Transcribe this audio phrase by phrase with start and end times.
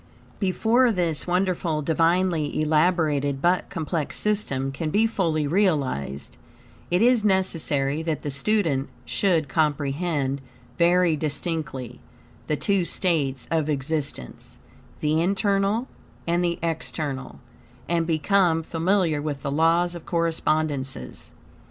[0.39, 6.37] Before this wonderful, divinely elaborated, but complex system can be fully realized,
[6.89, 10.41] it is necessary that the student should comprehend,
[10.79, 11.99] very distinctly,
[12.47, 14.57] the two states of existence,
[15.01, 15.87] the internal
[16.25, 17.39] and the external,
[17.87, 21.31] and become familiar with the laws of correspondences.